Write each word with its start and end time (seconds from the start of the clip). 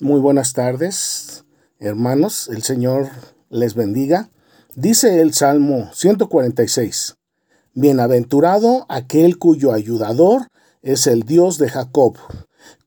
Muy 0.00 0.20
buenas 0.20 0.52
tardes, 0.52 1.44
hermanos. 1.78 2.48
El 2.48 2.62
Señor 2.62 3.10
les 3.50 3.74
bendiga. 3.74 4.30
Dice 4.74 5.20
el 5.20 5.32
Salmo 5.34 5.90
146. 5.92 7.16
Bienaventurado 7.74 8.86
aquel 8.88 9.38
cuyo 9.38 9.72
ayudador 9.72 10.48
es 10.80 11.06
el 11.06 11.22
Dios 11.22 11.58
de 11.58 11.68
Jacob, 11.68 12.16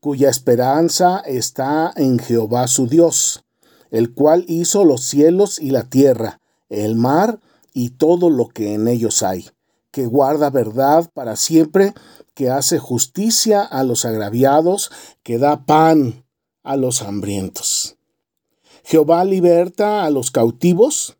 cuya 0.00 0.28
esperanza 0.28 1.20
está 1.20 1.92
en 1.96 2.18
Jehová 2.18 2.66
su 2.66 2.86
Dios, 2.86 3.44
el 3.90 4.12
cual 4.12 4.44
hizo 4.48 4.84
los 4.84 5.02
cielos 5.02 5.58
y 5.58 5.70
la 5.70 5.84
tierra, 5.84 6.40
el 6.68 6.96
mar 6.96 7.40
y 7.72 7.90
todo 7.90 8.30
lo 8.30 8.48
que 8.48 8.74
en 8.74 8.88
ellos 8.88 9.22
hay, 9.22 9.48
que 9.90 10.06
guarda 10.06 10.50
verdad 10.50 11.10
para 11.14 11.36
siempre, 11.36 11.94
que 12.34 12.50
hace 12.50 12.78
justicia 12.78 13.62
a 13.62 13.84
los 13.84 14.04
agraviados, 14.04 14.90
que 15.22 15.38
da 15.38 15.64
pan 15.64 16.25
a 16.66 16.76
los 16.76 17.00
hambrientos. 17.00 17.96
Jehová 18.84 19.24
liberta 19.24 20.04
a 20.04 20.10
los 20.10 20.30
cautivos, 20.30 21.16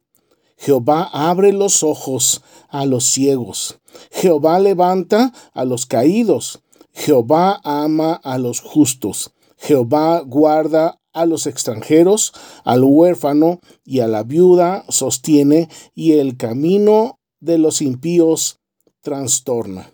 Jehová 0.58 1.08
abre 1.12 1.52
los 1.52 1.82
ojos 1.82 2.42
a 2.68 2.84
los 2.84 3.04
ciegos, 3.04 3.78
Jehová 4.10 4.58
levanta 4.58 5.32
a 5.54 5.64
los 5.64 5.86
caídos, 5.86 6.60
Jehová 6.92 7.60
ama 7.64 8.14
a 8.14 8.38
los 8.38 8.60
justos, 8.60 9.32
Jehová 9.56 10.20
guarda 10.20 11.00
a 11.12 11.26
los 11.26 11.46
extranjeros, 11.46 12.32
al 12.64 12.84
huérfano 12.84 13.60
y 13.84 14.00
a 14.00 14.08
la 14.08 14.22
viuda 14.22 14.84
sostiene, 14.88 15.68
y 15.94 16.12
el 16.12 16.36
camino 16.36 17.20
de 17.40 17.58
los 17.58 17.80
impíos 17.80 18.58
trastorna. 19.00 19.90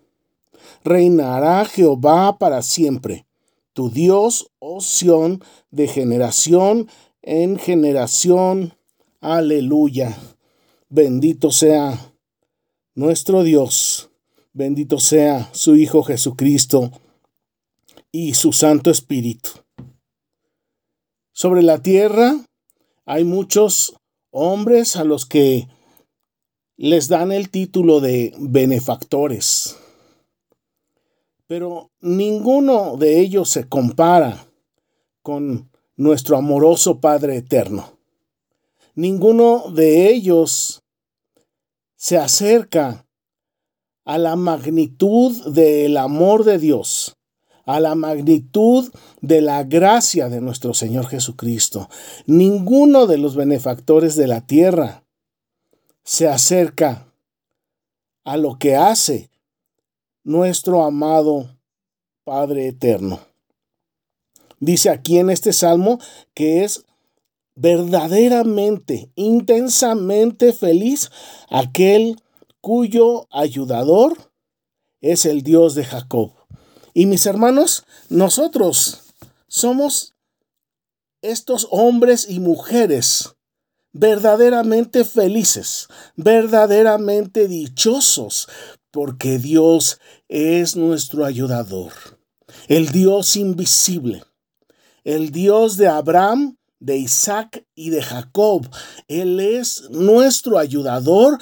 Reinará 0.84 1.64
Jehová 1.64 2.38
para 2.38 2.62
siempre 2.62 3.26
tu 3.72 3.90
Dios, 3.90 4.50
oh 4.58 4.80
de 5.70 5.88
generación 5.88 6.88
en 7.22 7.58
generación. 7.58 8.74
Aleluya. 9.20 10.16
Bendito 10.88 11.50
sea 11.50 12.12
nuestro 12.94 13.42
Dios, 13.42 14.10
bendito 14.52 14.98
sea 14.98 15.48
su 15.52 15.76
Hijo 15.76 16.02
Jesucristo 16.02 16.90
y 18.10 18.34
su 18.34 18.52
Santo 18.52 18.90
Espíritu. 18.90 19.50
Sobre 21.32 21.62
la 21.62 21.78
tierra 21.78 22.36
hay 23.06 23.24
muchos 23.24 23.94
hombres 24.30 24.96
a 24.96 25.04
los 25.04 25.24
que 25.24 25.66
les 26.76 27.08
dan 27.08 27.32
el 27.32 27.48
título 27.48 28.00
de 28.00 28.34
benefactores 28.38 29.76
pero 31.52 31.90
ninguno 32.00 32.96
de 32.96 33.20
ellos 33.20 33.50
se 33.50 33.68
compara 33.68 34.48
con 35.20 35.70
nuestro 35.96 36.38
amoroso 36.38 36.98
Padre 36.98 37.36
Eterno. 37.36 37.98
Ninguno 38.94 39.70
de 39.70 40.08
ellos 40.08 40.82
se 41.94 42.16
acerca 42.16 43.06
a 44.06 44.16
la 44.16 44.34
magnitud 44.34 45.52
del 45.52 45.98
amor 45.98 46.44
de 46.44 46.56
Dios, 46.56 47.18
a 47.66 47.80
la 47.80 47.96
magnitud 47.96 48.90
de 49.20 49.42
la 49.42 49.62
gracia 49.62 50.30
de 50.30 50.40
nuestro 50.40 50.72
Señor 50.72 51.06
Jesucristo. 51.06 51.90
Ninguno 52.24 53.06
de 53.06 53.18
los 53.18 53.36
benefactores 53.36 54.16
de 54.16 54.26
la 54.26 54.40
tierra 54.46 55.04
se 56.02 56.28
acerca 56.28 57.12
a 58.24 58.38
lo 58.38 58.58
que 58.58 58.74
hace 58.74 59.31
nuestro 60.24 60.84
amado 60.84 61.58
Padre 62.24 62.68
Eterno. 62.68 63.20
Dice 64.60 64.90
aquí 64.90 65.18
en 65.18 65.30
este 65.30 65.52
salmo 65.52 65.98
que 66.34 66.64
es 66.64 66.84
verdaderamente, 67.54 69.10
intensamente 69.16 70.52
feliz 70.52 71.10
aquel 71.50 72.16
cuyo 72.60 73.26
ayudador 73.30 74.32
es 75.00 75.26
el 75.26 75.42
Dios 75.42 75.74
de 75.74 75.84
Jacob. 75.84 76.32
Y 76.94 77.06
mis 77.06 77.26
hermanos, 77.26 77.84
nosotros 78.08 79.14
somos 79.48 80.14
estos 81.22 81.68
hombres 81.70 82.28
y 82.28 82.40
mujeres 82.40 83.34
verdaderamente 83.92 85.04
felices, 85.04 85.88
verdaderamente 86.16 87.48
dichosos, 87.48 88.48
porque 88.92 89.38
Dios 89.38 89.98
es 90.28 90.76
nuestro 90.76 91.24
ayudador, 91.24 91.92
el 92.68 92.90
Dios 92.90 93.34
invisible, 93.34 94.22
el 95.02 95.32
Dios 95.32 95.76
de 95.76 95.88
Abraham, 95.88 96.58
de 96.78 96.98
Isaac 96.98 97.66
y 97.74 97.90
de 97.90 98.02
Jacob. 98.02 98.68
Él 99.08 99.40
es 99.40 99.88
nuestro 99.90 100.58
ayudador 100.58 101.38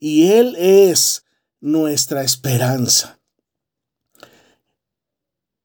y 0.00 0.28
Él 0.28 0.56
es 0.56 1.24
nuestra 1.60 2.22
esperanza. 2.22 3.20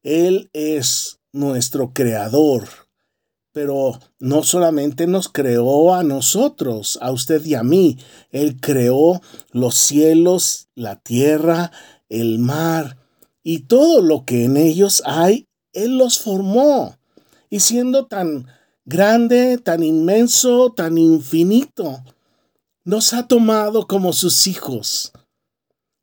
Él 0.04 0.50
es 0.52 1.20
nuestro 1.32 1.94
creador 1.94 2.83
pero 3.54 4.00
no 4.20 4.44
solamente 4.44 5.06
nos 5.08 5.30
creó 5.30 5.94
a 5.94 6.04
nosotros, 6.04 6.98
a 7.02 7.12
usted 7.12 7.46
y 7.46 7.54
a 7.54 7.64
mí, 7.64 7.98
Él 8.32 8.60
creó 8.60 9.22
los 9.52 9.76
cielos, 9.76 10.68
la 10.76 10.98
tierra, 10.98 11.72
el 12.10 12.40
mar 12.40 12.98
y 13.44 13.60
todo 13.60 14.02
lo 14.02 14.26
que 14.26 14.46
en 14.46 14.58
ellos 14.58 15.04
hay, 15.06 15.48
Él 15.72 15.98
los 15.98 16.20
formó. 16.20 16.98
Y 17.50 17.60
siendo 17.60 18.08
tan 18.08 18.48
grande, 18.86 19.60
tan 19.60 19.84
inmenso, 19.84 20.74
tan 20.76 20.98
infinito, 20.98 22.04
nos 22.84 23.14
ha 23.14 23.28
tomado 23.28 23.86
como 23.86 24.14
sus 24.14 24.48
hijos. 24.48 25.14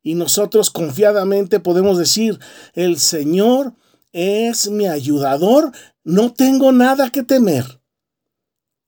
Y 0.01 0.15
nosotros 0.15 0.69
confiadamente 0.69 1.59
podemos 1.59 1.97
decir, 1.97 2.39
el 2.73 2.97
Señor 2.97 3.75
es 4.13 4.69
mi 4.69 4.87
ayudador, 4.87 5.71
no 6.03 6.33
tengo 6.33 6.71
nada 6.71 7.09
que 7.09 7.23
temer. 7.23 7.81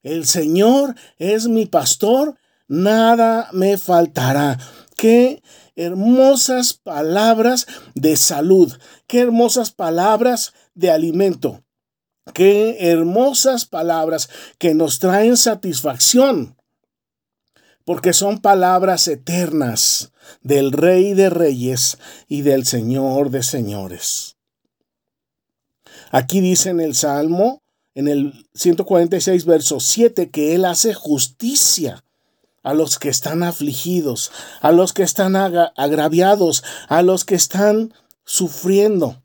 El 0.01 0.25
Señor 0.25 0.95
es 1.17 1.47
mi 1.47 1.65
pastor, 1.65 2.37
nada 2.67 3.49
me 3.53 3.77
faltará. 3.77 4.59
Qué 4.97 5.41
hermosas 5.75 6.73
palabras 6.73 7.67
de 7.95 8.15
salud, 8.17 8.73
qué 9.07 9.21
hermosas 9.21 9.71
palabras 9.71 10.53
de 10.75 10.91
alimento, 10.91 11.63
qué 12.33 12.91
hermosas 12.91 13.65
palabras 13.65 14.29
que 14.57 14.75
nos 14.75 14.99
traen 14.99 15.37
satisfacción, 15.37 16.57
porque 17.85 18.13
son 18.13 18.39
palabras 18.39 19.07
eternas 19.07 20.11
del 20.41 20.71
Rey 20.71 21.13
de 21.13 21.29
Reyes 21.29 21.97
y 22.27 22.41
del 22.41 22.65
Señor 22.65 23.29
de 23.29 23.43
Señores. 23.43 24.37
Aquí 26.13 26.41
dice 26.41 26.69
en 26.69 26.79
el 26.79 26.93
Salmo, 26.93 27.63
en 27.95 28.07
el 28.07 28.45
146, 28.53 29.45
verso 29.45 29.79
7, 29.79 30.29
que 30.29 30.53
Él 30.53 30.63
hace 30.63 30.93
justicia 30.93 32.03
a 32.61 32.75
los 32.75 32.99
que 32.99 33.09
están 33.09 33.41
afligidos, 33.41 34.31
a 34.61 34.71
los 34.71 34.93
que 34.93 35.01
están 35.01 35.35
agraviados, 35.35 36.63
a 36.87 37.01
los 37.01 37.25
que 37.25 37.33
están 37.33 37.95
sufriendo. 38.25 39.23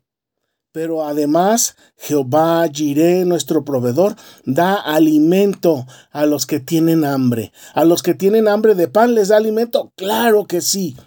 Pero 0.71 1.05
además, 1.05 1.75
Jehová 1.95 2.67
Jiré, 2.73 3.23
nuestro 3.23 3.63
proveedor, 3.63 4.15
da 4.45 4.73
alimento 4.73 5.85
a 6.09 6.25
los 6.25 6.47
que 6.47 6.59
tienen 6.59 7.05
hambre. 7.05 7.51
A 7.75 7.85
los 7.85 8.01
que 8.01 8.15
tienen 8.15 8.47
hambre 8.47 8.73
de 8.73 8.87
pan 8.87 9.13
les 9.13 9.27
da 9.27 9.37
alimento, 9.37 9.93
claro 9.95 10.47
que 10.47 10.61
sí, 10.61 10.97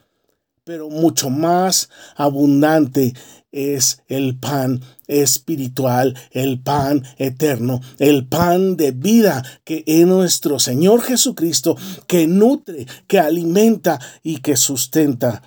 pero 0.65 0.89
mucho 0.89 1.31
más 1.31 1.91
abundante 2.17 3.15
es 3.51 4.03
el 4.09 4.39
pan 4.39 4.81
espiritual, 5.07 6.17
el 6.31 6.61
pan 6.61 7.05
eterno, 7.19 7.81
el 7.99 8.27
pan 8.27 8.77
de 8.77 8.93
vida 8.93 9.45
que 9.65 9.85
es 9.87 10.07
nuestro 10.07 10.59
Señor 10.59 11.03
Jesucristo, 11.03 11.77
que 12.07 12.27
nutre, 12.27 12.87
que 13.07 13.19
alimenta 13.19 14.01
y 14.23 14.39
que 14.39 14.57
sustenta 14.57 15.43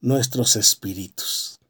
nuestros 0.00 0.56
espíritus. 0.56 1.60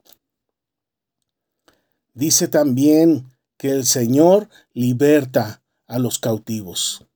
Dice 2.15 2.47
también 2.47 3.27
que 3.57 3.71
el 3.71 3.87
Señor 3.87 4.49
liberta 4.73 5.63
a 5.87 5.99
los 5.99 6.19
cautivos. 6.19 7.07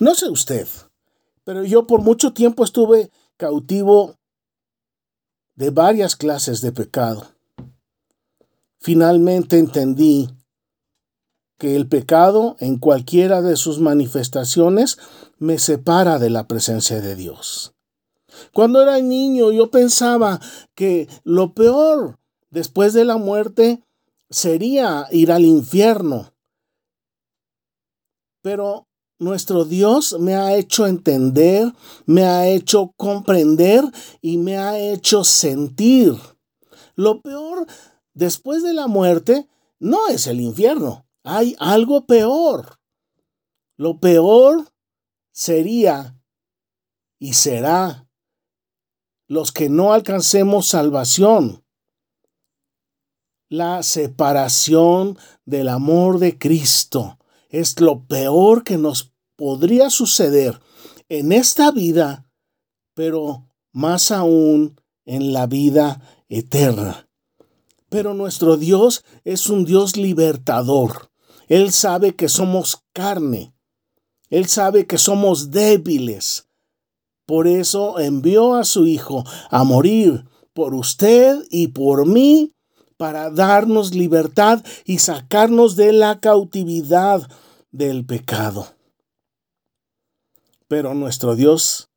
No 0.00 0.14
sé 0.14 0.28
usted, 0.28 0.66
pero 1.44 1.64
yo 1.64 1.86
por 1.86 2.00
mucho 2.00 2.32
tiempo 2.32 2.64
estuve 2.64 3.10
cautivo 3.36 4.16
de 5.56 5.70
varias 5.70 6.16
clases 6.16 6.60
de 6.60 6.72
pecado. 6.72 7.28
Finalmente 8.78 9.58
entendí 9.58 10.28
que 11.58 11.76
el 11.76 11.88
pecado 11.88 12.56
en 12.58 12.78
cualquiera 12.78 13.40
de 13.40 13.56
sus 13.56 13.78
manifestaciones 13.78 14.98
me 15.38 15.58
separa 15.58 16.18
de 16.18 16.30
la 16.30 16.46
presencia 16.46 17.00
de 17.00 17.14
Dios. 17.16 17.74
Cuando 18.52 18.82
era 18.82 19.00
niño 19.00 19.52
yo 19.52 19.70
pensaba 19.70 20.40
que 20.74 21.08
lo 21.22 21.54
peor 21.54 22.18
después 22.50 22.92
de 22.92 23.04
la 23.04 23.16
muerte 23.16 23.82
sería 24.30 25.06
ir 25.10 25.30
al 25.30 25.44
infierno. 25.44 26.32
Pero 28.42 28.88
nuestro 29.24 29.64
Dios 29.64 30.16
me 30.20 30.34
ha 30.34 30.54
hecho 30.54 30.86
entender, 30.86 31.72
me 32.06 32.24
ha 32.24 32.46
hecho 32.48 32.92
comprender 32.96 33.84
y 34.20 34.38
me 34.38 34.58
ha 34.58 34.78
hecho 34.78 35.24
sentir. 35.24 36.14
Lo 36.94 37.20
peor 37.20 37.66
después 38.12 38.62
de 38.62 38.74
la 38.74 38.86
muerte 38.86 39.48
no 39.80 40.08
es 40.08 40.26
el 40.26 40.40
infierno, 40.40 41.06
hay 41.24 41.56
algo 41.58 42.06
peor. 42.06 42.78
Lo 43.76 43.98
peor 43.98 44.68
sería 45.32 46.16
y 47.18 47.32
será 47.32 48.08
los 49.26 49.52
que 49.52 49.68
no 49.68 49.92
alcancemos 49.92 50.66
salvación. 50.66 51.64
La 53.48 53.82
separación 53.82 55.18
del 55.44 55.68
amor 55.68 56.18
de 56.18 56.38
Cristo 56.38 57.18
es 57.48 57.80
lo 57.80 58.04
peor 58.06 58.64
que 58.64 58.78
nos 58.78 59.13
podría 59.36 59.90
suceder 59.90 60.60
en 61.08 61.32
esta 61.32 61.70
vida, 61.70 62.26
pero 62.94 63.48
más 63.72 64.10
aún 64.10 64.80
en 65.04 65.32
la 65.32 65.46
vida 65.46 66.00
eterna. 66.28 67.08
Pero 67.88 68.14
nuestro 68.14 68.56
Dios 68.56 69.04
es 69.24 69.48
un 69.48 69.64
Dios 69.64 69.96
libertador. 69.96 71.10
Él 71.48 71.72
sabe 71.72 72.14
que 72.14 72.28
somos 72.28 72.82
carne. 72.92 73.54
Él 74.30 74.46
sabe 74.46 74.86
que 74.86 74.98
somos 74.98 75.50
débiles. 75.50 76.48
Por 77.26 77.46
eso 77.46 77.98
envió 77.98 78.54
a 78.54 78.64
su 78.64 78.86
Hijo 78.86 79.24
a 79.50 79.64
morir 79.64 80.24
por 80.52 80.74
usted 80.74 81.44
y 81.50 81.68
por 81.68 82.06
mí 82.06 82.52
para 82.96 83.30
darnos 83.30 83.94
libertad 83.94 84.64
y 84.84 84.98
sacarnos 84.98 85.76
de 85.76 85.92
la 85.92 86.20
cautividad 86.20 87.28
del 87.70 88.04
pecado. 88.04 88.68
Pero 90.74 90.92
nuestro 90.92 91.36
Dios, 91.36 91.88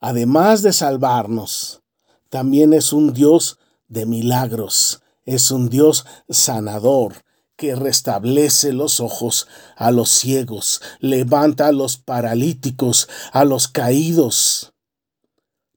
además 0.00 0.62
de 0.62 0.72
salvarnos, 0.72 1.82
también 2.30 2.72
es 2.72 2.94
un 2.94 3.12
Dios 3.12 3.58
de 3.88 4.06
milagros, 4.06 5.02
es 5.26 5.50
un 5.50 5.68
Dios 5.68 6.06
sanador, 6.26 7.12
que 7.56 7.76
restablece 7.76 8.72
los 8.72 9.00
ojos 9.00 9.48
a 9.76 9.90
los 9.90 10.08
ciegos, 10.08 10.80
levanta 10.98 11.66
a 11.66 11.72
los 11.72 11.98
paralíticos, 11.98 13.06
a 13.32 13.44
los 13.44 13.68
caídos. 13.68 14.72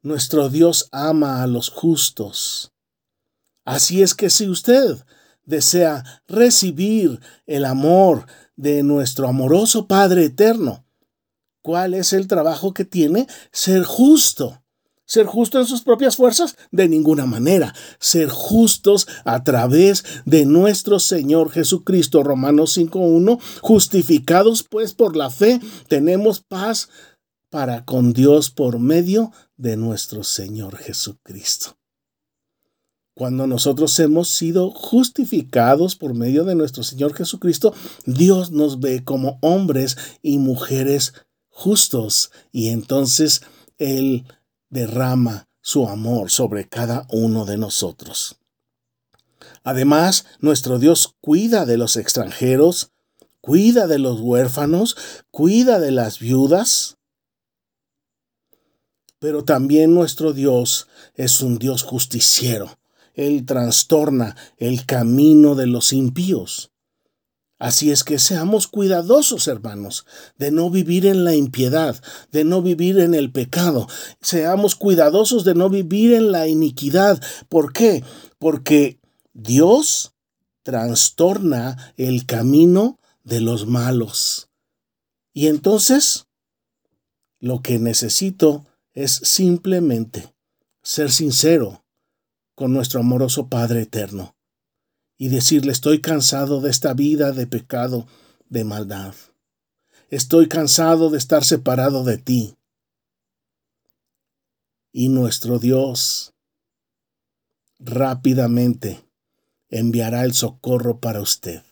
Nuestro 0.02 0.48
Dios 0.48 0.88
ama 0.94 1.44
a 1.44 1.48
los 1.48 1.68
justos. 1.68 2.72
Así 3.66 4.02
es 4.02 4.16
que 4.16 4.30
si 4.30 4.48
usted 4.48 4.98
desea 5.44 6.24
recibir 6.26 7.20
el 7.48 7.66
amor 7.66 8.28
de 8.56 8.82
nuestro 8.82 9.28
amoroso 9.28 9.90
Padre 9.90 10.24
Eterno, 10.24 10.86
¿cuál 11.62 11.94
es 11.94 12.14
el 12.14 12.28
trabajo 12.28 12.74
que 12.74 12.86
tiene? 12.86 13.28
Ser 13.52 13.84
justo 13.84 14.62
¿Ser 15.10 15.26
justo 15.26 15.58
en 15.58 15.66
sus 15.66 15.82
propias 15.82 16.18
fuerzas? 16.18 16.56
De 16.72 16.88
ninguna 16.88 17.26
manera. 17.26 17.74
Ser 18.00 18.30
justos 18.30 19.08
a 19.26 19.44
través 19.44 20.06
de 20.26 20.46
nuestro 20.46 21.00
Señor 21.00 21.50
Jesucristo. 21.50 22.22
Romanos 22.22 22.78
5.1. 22.78 23.40
Justificados 23.62 24.62
pues 24.62 24.94
por 24.94 25.16
la 25.16 25.32
fe, 25.32 25.60
tenemos 25.88 26.42
paz 26.42 26.90
para 27.50 27.86
con 27.86 28.14
Dios 28.14 28.52
por 28.52 28.78
medio 28.78 29.32
de 29.58 29.78
nuestro 29.78 30.24
Señor 30.24 30.78
Jesucristo. 30.78 31.76
Cuando 33.16 33.48
nosotros 33.48 34.00
hemos 34.00 34.30
sido 34.30 34.70
justificados 34.70 35.96
por 35.96 36.14
medio 36.14 36.44
de 36.44 36.54
nuestro 36.54 36.84
Señor 36.84 37.16
Jesucristo, 37.16 37.74
Dios 38.06 38.52
nos 38.52 38.80
ve 38.80 39.04
como 39.04 39.40
hombres 39.42 39.98
y 40.22 40.38
mujeres 40.38 41.14
justos 41.60 42.32
y 42.54 42.70
entonces 42.70 43.42
Él 43.78 44.26
derrama 44.70 45.50
su 45.62 45.90
amor 45.90 46.32
sobre 46.32 46.70
cada 46.70 47.06
uno 47.12 47.44
de 47.44 47.58
nosotros. 47.58 48.38
Además, 49.64 50.26
nuestro 50.40 50.80
Dios 50.80 51.16
cuida 51.20 51.66
de 51.66 51.78
los 51.78 51.98
extranjeros, 51.98 52.92
cuida 53.42 53.88
de 53.88 54.00
los 54.00 54.22
huérfanos, 54.22 54.96
cuida 55.32 55.82
de 55.82 55.92
las 55.92 56.20
viudas. 56.20 56.98
Pero 59.20 59.44
también 59.44 59.94
nuestro 59.94 60.32
Dios 60.32 60.88
es 61.14 61.42
un 61.42 61.60
Dios 61.60 61.84
justiciero. 61.84 62.80
Él 63.16 63.46
trastorna 63.46 64.38
el 64.58 64.86
camino 64.86 65.56
de 65.56 65.68
los 65.68 65.92
impíos. 65.92 66.72
Así 67.60 67.92
es 67.92 68.06
que 68.06 68.20
seamos 68.20 68.68
cuidadosos, 68.68 69.50
hermanos, 69.50 70.06
de 70.38 70.50
no 70.50 70.70
vivir 70.70 71.06
en 71.06 71.26
la 71.26 71.36
impiedad, 71.36 72.02
de 72.32 72.46
no 72.46 72.62
vivir 72.62 73.00
en 73.00 73.14
el 73.14 73.34
pecado. 73.34 73.88
Seamos 74.22 74.76
cuidadosos 74.76 75.44
de 75.44 75.56
no 75.56 75.70
vivir 75.70 76.14
en 76.14 76.32
la 76.32 76.48
iniquidad. 76.48 77.22
¿Por 77.50 77.74
qué? 77.74 78.06
Porque 78.40 78.98
Dios 79.34 80.14
trastorna 80.64 81.94
el 81.98 82.26
camino 82.26 82.98
de 83.26 83.42
los 83.42 83.68
malos. 83.68 84.48
Y 85.34 85.48
entonces, 85.48 86.28
lo 87.42 87.62
que 87.62 87.78
necesito 87.78 88.66
es 88.94 89.12
simplemente 89.12 90.34
ser 90.82 91.12
sincero 91.12 91.84
con 92.56 92.72
nuestro 92.72 93.02
amoroso 93.02 93.48
Padre 93.50 93.82
eterno 93.82 94.39
y 95.20 95.28
decirle 95.28 95.74
estoy 95.74 96.00
cansado 96.00 96.62
de 96.62 96.72
esta 96.72 96.94
vida 96.94 97.34
de 97.34 97.46
pecado, 97.46 98.08
de 98.48 98.64
maldad. 98.64 99.14
Estoy 100.08 100.48
cansado 100.48 101.10
de 101.12 101.18
estar 101.18 101.44
separado 101.44 102.06
de 102.06 102.18
ti. 102.18 102.56
Y 104.94 105.10
nuestro 105.10 105.60
Dios 105.60 106.34
rápidamente 107.80 109.04
enviará 109.68 110.24
el 110.24 110.34
socorro 110.34 111.00
para 111.00 111.22
usted. 111.22 111.64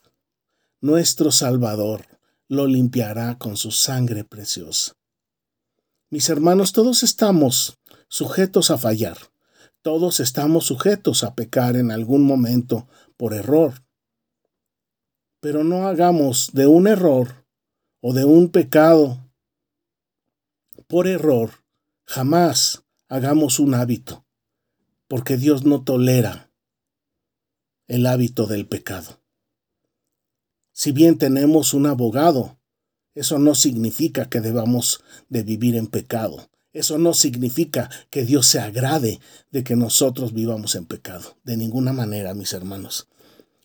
Nuestro 0.82 1.32
Salvador 1.32 2.06
lo 2.50 2.68
limpiará 2.68 3.38
con 3.38 3.56
su 3.56 3.72
sangre 3.72 4.26
preciosa. 4.26 4.94
Mis 6.10 6.30
hermanos, 6.30 6.74
todos 6.74 7.02
estamos 7.02 7.80
sujetos 8.10 8.72
a 8.72 8.78
fallar. 8.78 9.18
Todos 9.82 10.20
estamos 10.20 10.66
sujetos 10.66 11.24
a 11.24 11.34
pecar 11.34 11.78
en 11.78 11.92
algún 11.92 12.24
momento 12.24 12.88
por 13.18 13.34
error. 13.34 13.84
Pero 15.40 15.64
no 15.64 15.88
hagamos 15.88 16.52
de 16.54 16.68
un 16.68 16.88
error 16.88 17.46
o 18.02 18.14
de 18.14 18.26
un 18.26 18.50
pecado 18.50 19.20
por 20.88 21.08
error, 21.08 21.52
jamás 22.06 22.84
hagamos 23.10 23.60
un 23.60 23.74
hábito, 23.74 24.26
porque 25.08 25.36
Dios 25.36 25.66
no 25.66 25.84
tolera 25.84 26.50
el 27.88 28.06
hábito 28.06 28.48
del 28.48 28.68
pecado. 28.68 29.22
Si 30.72 30.92
bien 30.92 31.18
tenemos 31.18 31.74
un 31.74 31.88
abogado, 31.88 32.58
eso 33.16 33.40
no 33.40 33.56
significa 33.56 34.30
que 34.30 34.42
debamos 34.42 35.04
de 35.28 35.44
vivir 35.44 35.76
en 35.76 35.88
pecado. 35.88 36.50
Eso 36.72 37.00
no 37.00 37.16
significa 37.16 37.90
que 38.12 38.24
Dios 38.24 38.46
se 38.46 38.60
agrade 38.60 39.20
de 39.50 39.64
que 39.64 39.76
nosotros 39.76 40.34
vivamos 40.34 40.76
en 40.76 40.86
pecado. 40.86 41.36
De 41.44 41.58
ninguna 41.58 41.94
manera, 41.94 42.36
mis 42.36 42.54
hermanos. 42.54 43.08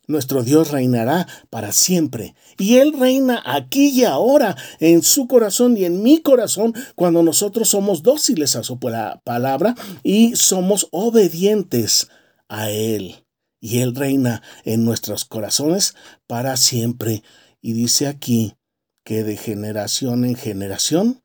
Nuestro 0.09 0.43
Dios 0.43 0.71
reinará 0.71 1.29
para 1.49 1.73
siempre. 1.73 2.35
Y 2.59 2.77
Él 2.77 2.93
reina 2.99 3.43
aquí 3.47 3.91
y 3.91 4.05
ahora, 4.05 4.57
en 4.81 5.03
su 5.03 5.29
corazón 5.29 5.77
y 5.77 5.85
en 5.85 6.03
mi 6.03 6.21
corazón, 6.21 6.75
cuando 6.97 7.23
nosotros 7.23 7.69
somos 7.69 8.03
dóciles 8.03 8.57
a 8.57 8.65
su 8.65 8.79
palabra 8.81 9.75
y 10.03 10.35
somos 10.35 10.89
obedientes 10.91 12.09
a 12.49 12.71
Él. 12.71 13.25
Y 13.61 13.79
Él 13.79 13.95
reina 13.95 14.43
en 14.65 14.85
nuestros 14.85 15.25
corazones 15.25 15.95
para 16.27 16.57
siempre. 16.57 17.23
Y 17.61 17.75
dice 17.75 18.09
aquí 18.09 18.57
que 19.05 19.23
de 19.23 19.37
generación 19.37 20.25
en 20.25 20.35
generación 20.35 21.23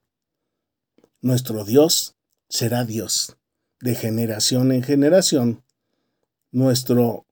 nuestro 1.21 1.65
Dios 1.65 2.15
será 2.47 2.85
Dios. 2.85 3.37
De 3.81 3.95
generación 3.95 4.71
en 4.71 4.81
generación, 4.81 5.63
nuestro 6.51 7.26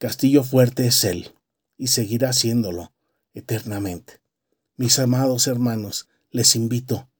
castillo 0.00 0.42
fuerte 0.42 0.86
es 0.86 1.04
Él, 1.04 1.34
y 1.76 1.88
seguirá 1.88 2.32
siéndolo 2.32 2.94
eternamente. 3.34 4.22
Mis 4.76 4.98
amados 4.98 5.46
hermanos, 5.46 6.08
les 6.30 6.56
invito, 6.56 7.10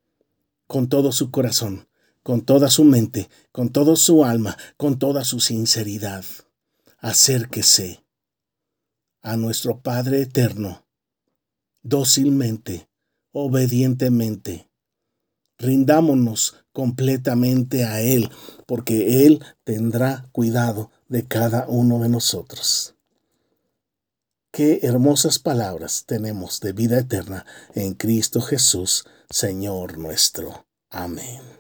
con 0.67 0.89
todo 0.89 1.13
su 1.13 1.31
corazón, 1.31 1.89
con 2.23 2.41
toda 2.41 2.71
su 2.71 2.85
mente, 2.85 3.29
con 3.53 3.69
toda 3.69 3.97
su 3.97 4.25
alma, 4.25 4.57
con 4.79 4.99
toda 4.99 5.25
su 5.25 5.41
sinceridad, 5.41 6.25
acérquese 6.97 8.03
a 9.21 9.37
nuestro 9.37 9.83
Padre 9.83 10.23
eterno, 10.23 10.87
dócilmente, 11.83 12.89
obedientemente, 13.31 14.71
Rindámonos 15.61 16.57
completamente 16.73 17.85
a 17.85 18.01
Él, 18.01 18.31
porque 18.67 19.27
Él 19.27 19.45
tendrá 19.63 20.27
cuidado 20.33 20.91
de 21.11 21.27
cada 21.27 21.67
uno 21.69 21.99
de 21.99 22.09
nosotros. 22.09 22.95
Qué 24.53 24.81
hermosas 24.83 25.39
palabras 25.39 26.05
tenemos 26.07 26.61
de 26.61 26.73
vida 26.73 26.99
eterna 26.99 27.45
en 27.75 27.95
Cristo 27.95 28.41
Jesús, 28.41 29.05
Señor 29.29 29.99
nuestro. 29.99 30.67
Amén. 30.89 31.60